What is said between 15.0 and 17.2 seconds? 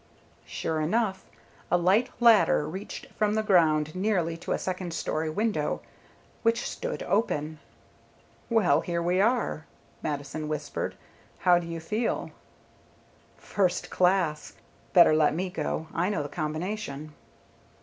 let me go, I know the combination."